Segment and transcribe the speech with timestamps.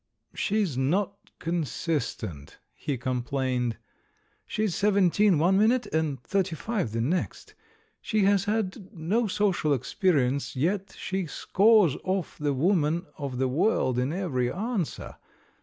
[0.33, 3.77] "She's not consistent," he complained;
[4.47, 7.53] "she's seventeen one minute, and thirty five the next.
[8.01, 13.99] She has had 'no social experience,' yet she scores off the woman of the world
[13.99, 15.17] in every answer.